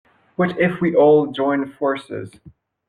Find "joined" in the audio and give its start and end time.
1.27-1.75